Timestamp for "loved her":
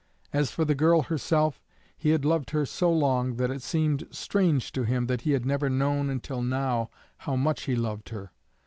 2.25-2.65, 7.75-8.31